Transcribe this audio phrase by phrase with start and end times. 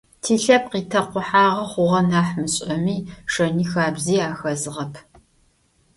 [0.21, 2.97] Тилъэпкъ итэкъухьагъэ хъугъэ нахь мышӏэми,
[3.31, 4.93] шэни хабзи ахэзыгъэп.